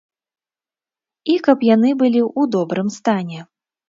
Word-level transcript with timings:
І 1.33 1.35
каб 1.47 1.57
яны 1.75 1.89
былі 1.99 2.21
ў 2.21 2.41
добрым 2.57 2.89
стане. 2.97 3.43